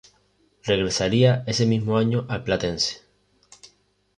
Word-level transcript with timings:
Regresaría 0.63 1.43
ese 1.45 1.67
mismo 1.67 1.95
año 1.95 2.25
al 2.27 2.43
Platense. 2.43 3.03